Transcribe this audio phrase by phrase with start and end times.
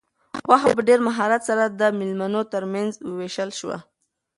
[0.47, 3.77] غوښه په ډېر مهارت سره د مېلمنو تر منځ وویشل شوه.